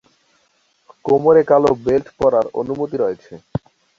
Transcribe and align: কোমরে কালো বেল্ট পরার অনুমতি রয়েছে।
কোমরে 1.05 1.41
কালো 1.49 1.71
বেল্ট 1.85 2.07
পরার 2.19 2.45
অনুমতি 2.59 2.95
রয়েছে। 2.99 3.33